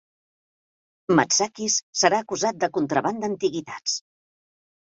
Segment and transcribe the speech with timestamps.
[1.19, 3.99] Matsakis serà acusat de contraban d'antiguitats.